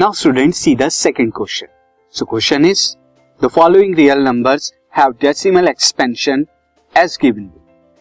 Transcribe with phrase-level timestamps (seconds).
[0.00, 1.66] Now student see the second question
[2.14, 2.82] so question is
[3.40, 6.44] the following real numbers have decimal expansion
[6.94, 7.50] as given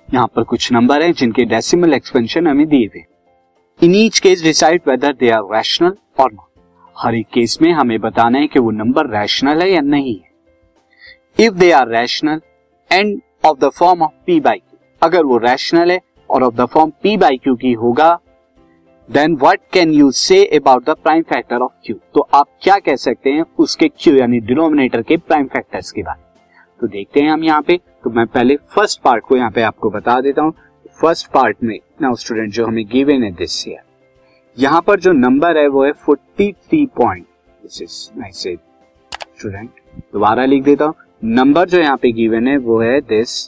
[0.10, 3.04] यहाँ पर कुछ number हैं जिनके decimal expansion हमें दिए हुए
[3.80, 6.64] in each case decide whether they are rational और not
[6.96, 11.46] हर एक केस में हमें बताना है कि वो नंबर रैशनल है या नहीं है।
[11.46, 12.42] If they are rational
[12.92, 16.66] and of the form of P by Q अगर वो रैशनल है और of the
[16.68, 18.18] form P by Q की होगा
[19.10, 22.96] then what can you say about the prime factor of Q तो आप क्या कह
[22.96, 26.28] सकते हैं उसके क्यू यानी डिनोमिनेटर के प्राइम फैक्टर्स के बारे में?
[26.80, 29.90] तो देखते हैं हम यहाँ पे। तो मैं पहले फ़र्स्ट पार्ट को यहाँ पे आपको
[29.90, 30.54] बता देता हूँ।
[31.02, 33.82] फ़र्स्ट पार्ट में नाउ स्टूडेंट जो हमें गिवन है दिस ईयर
[34.58, 37.26] यहाँ पर जो नंबर है वो है फोर्टी थ्री पॉइंट
[38.30, 39.70] स्टूडेंट
[40.14, 40.94] दोबारा लिख देता हूँ।
[41.26, 43.40] नंबर जो यहाँ पे गिवन है वो है this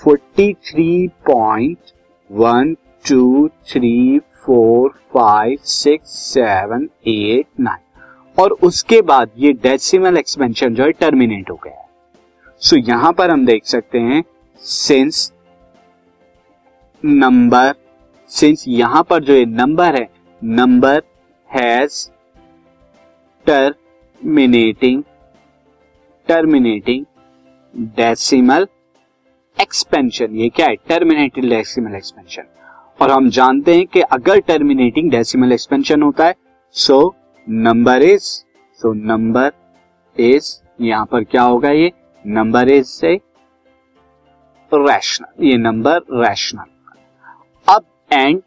[0.00, 1.92] forty three point
[2.30, 10.74] one two three four five six seven eight nine और उसके बाद ये डेसिमल एक्सपेंशन
[10.74, 11.86] जो है टर्मिनेट हो गया है।
[12.62, 14.22] सो so, यहाँ पर हम देख सकते हैं
[14.62, 15.32] सिंस
[17.04, 17.74] नंबर
[18.30, 20.08] सिंस यहाँ पर जो ये नंबर है
[20.44, 21.02] number
[21.50, 22.08] has
[23.46, 25.02] terminating
[26.28, 27.04] terminating
[27.96, 28.66] decimal
[29.56, 30.76] expansion ये क्या है?
[30.88, 32.42] टर्मिनेटिंग डेसिमल एक्सपेंशन
[32.98, 36.34] और हम जानते हैं कि अगर टर्मिनेटिंग डेसिमल एक्सपेंशन होता है
[36.74, 37.14] so
[37.46, 38.22] number is
[38.80, 39.52] so number
[40.16, 41.92] is यहाँ पर क्या होगा ये?
[42.24, 43.14] नंबर इज़ से
[44.72, 46.64] रैशनल ये नंबर रैशनल
[47.66, 48.40] अब and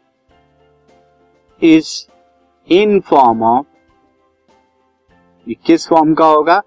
[1.62, 1.90] is
[2.68, 3.66] in form of
[5.46, 6.58] ये किस फॉर्म का होगा?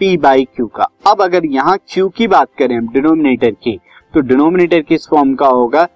[0.00, 0.88] पी बाई क्यू का.
[1.06, 3.78] अब अगर यहाँ क्यू की बात करें, हम डिनोमिनेटर की
[4.14, 5.86] तो डिनोमिनेटर किस फॉर्म का होगा?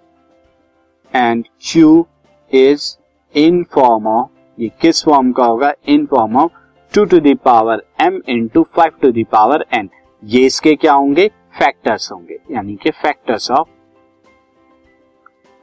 [1.15, 2.07] And Q
[2.51, 2.97] is
[3.35, 4.29] in form of
[4.59, 5.73] ये किस फॉर्म का होगा?
[5.89, 6.51] In form of
[6.93, 9.89] two to the power m into five to the power N
[10.23, 11.27] ये इसके क्या होंगे?
[11.59, 12.39] फैक्टर्स होंगे.
[12.51, 13.69] यानी कि factors of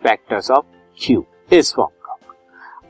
[0.01, 0.65] factors of
[0.99, 2.17] Q इस फॉर्म का.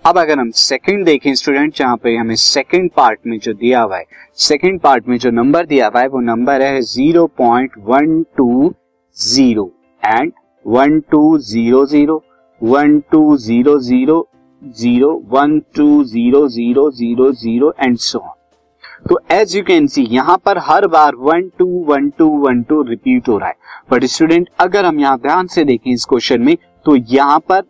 [0.06, 3.98] अब अगर हम सेकंड देखें स्टूडेंट जहाँ पे हमें सेकंड पार्ट में जो दिया हुआ
[3.98, 4.06] है
[4.38, 8.74] सेकंड पार्ट में जो नंबर दिया हुआ है, वो नंबर है zero point one two
[9.18, 9.72] zero
[10.04, 10.32] and
[10.66, 12.24] one two zero zero
[12.62, 14.28] one two zero zero
[14.62, 18.34] zero one two zero zero zero zero and so on
[19.10, 22.82] तो एज यू कैन सी यहाँ पर हर बार one two one two one two
[22.84, 23.56] repeat हो रहा है।
[23.92, 26.56] But student अगर हम यहाँ ध्यान से देखें इस क्वेश्चन में
[26.86, 27.62] तो यहाँ पर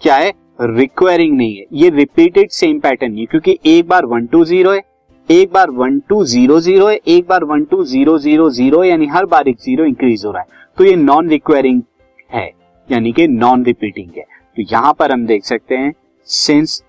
[0.00, 0.32] क्या है?
[0.60, 4.82] रिक्वायरिंग नहीं है। ये रिपीटेड सेम पैटर्न नहीं क्योंकि एक बार वन टू ज़ीरो है,
[5.28, 9.06] एक बार वन टू ज़ीरो ज़ीरो है, एक बार one two zero zero zero यानी
[9.08, 10.48] हर बार एक ज़ीरो इंक्रीज हो रहा है।
[10.78, 11.82] तो ये नॉन रिक्वायरिंग
[12.32, 12.50] है।
[12.88, 14.24] यानी कि नॉन रिपीटिंग है।
[14.56, 15.92] तो यहाँ पर हम देख सकते हैं
[16.28, 16.82] सिंस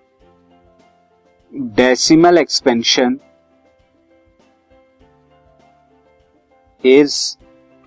[1.54, 3.18] डेसिमल एक्सपेंशन
[6.84, 7.16] इज़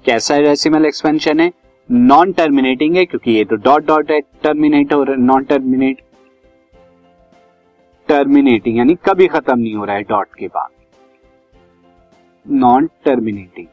[0.05, 1.50] कैसा डेसिमल एक्सपेंशन है?
[1.91, 6.00] नॉन टर्मिनेटिंग है, क्योंकि ये तो डॉट डॉट है टर्मिनेट हो रहा है नॉन टर्मिनेट
[8.09, 10.71] टर्मिनेटिंग यानी कभी खत्म नहीं हो रहा है डॉट के बाद।
[12.47, 13.67] नॉन टर्मिनेटिंग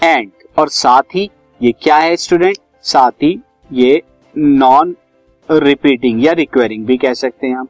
[0.00, 1.30] एंड और साथ ही
[1.60, 3.38] ये क्या है स्टूडेंट साथ ही
[3.72, 4.02] ये
[4.34, 4.96] नॉन
[5.48, 7.68] रिपीटिंग या रिक्वायरिंग भी कह सकते हैं हम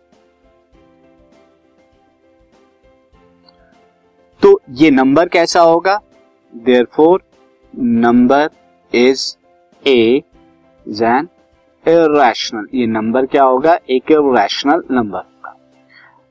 [4.43, 5.99] तो ये नंबर कैसा होगा?
[6.93, 7.23] Therefore
[7.75, 8.51] number
[8.93, 9.37] is
[9.83, 10.23] a
[10.87, 11.29] an
[11.87, 13.79] rational ये नंबर क्या होगा?
[13.91, 15.55] एक रैशनल नंबर होगा।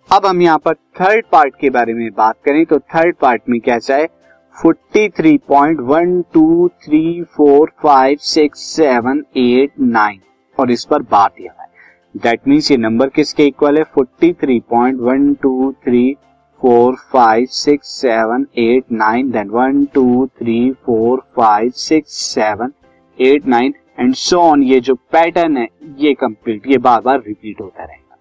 [0.09, 3.59] अब हम यहाँ पर थर्ड पार्ट के बारे में बात करें तो थर्ड पार्ट में
[3.61, 4.07] कैसा है?
[4.55, 10.19] Forty three point one two three four five six seven eight nine
[10.57, 11.67] और इस पर बात दिया है।
[12.15, 13.83] दैट मीन्स ये नंबर किसके इक्वल है?
[13.83, 16.13] Forty three point one two three
[16.61, 22.71] four five six seven eight nine then one two three four five six seven
[23.19, 27.61] eight nine and so on ये जो पैटर्न है, ये कंप्लीट ये बार बार repeat
[27.61, 28.17] होता रहेगा।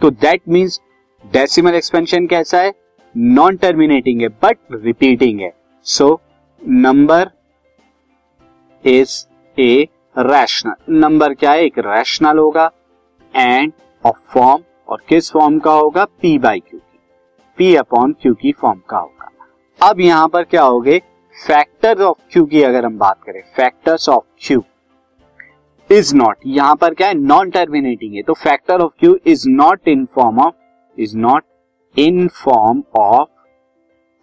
[0.00, 0.80] तो दैट मीन्स
[1.24, 2.72] डेसिमल एक्सपेंशन कैसा है?
[3.14, 5.52] नॉन टर्मिनेटिंग है बट रिपीटिंग है।
[5.86, 6.06] So
[6.62, 7.30] number
[8.84, 9.14] is
[9.58, 9.86] a
[10.16, 11.64] rational number क्या है?
[11.64, 12.70] एक रैशनल होगा
[13.34, 13.72] एंड
[14.04, 16.04] ऑफ़ फॉर्म और किस फॉर्म का होगा?
[16.04, 16.98] पी बाई क्यू की।
[17.58, 20.98] पी अपॉन क्यू की फॉर्म का होगा। अब यहाँ पर क्या हो गए
[21.36, 24.62] फैक्टर्स ऑफ़ क्यू की अगर हम बात करें factors of Q
[25.90, 27.14] is not यहाँ पर क्या है?
[27.14, 30.54] नॉन टर्मिनेटिंग है। तो factor of Q is not in form of
[30.98, 31.44] is not
[31.96, 33.28] in form of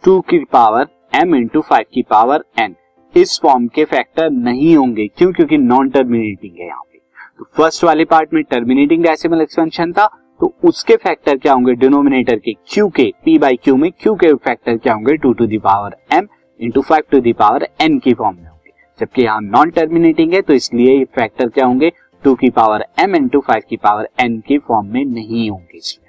[0.03, 2.75] two की पावर एम इंटू फाइव की पावर एन
[3.15, 5.31] इस फॉर्म के फैक्टर नहीं होंगे। क्यों?
[5.33, 6.97] क्योंकि नॉन टर्मिनेटिंग है यहाँ पे।
[7.37, 10.07] तो फ़र्स्ट वाले पार्ट में टर्मिनेटिंग डेसिमल एक्सपेंशन था
[10.39, 11.73] तो उसके फैक्टर क्या होंगे?
[11.75, 15.15] डिनोमिनेटर के क्यू के पी बाई क्यू में क्यू के फैक्टर क्या होंगे?
[15.15, 16.27] Two to the power M
[16.59, 20.53] into five to the power N की फॉर्म में होंगे। जबकि यहाँ नॉन टर्मिनेटिंग है तो
[20.53, 21.91] इसलिए फैक्टर क्या होंगे?
[22.23, 26.08] टू की पावर एम इंटू फाइव की पावर एन की फॉर्म में नहीं होंगे इसमें।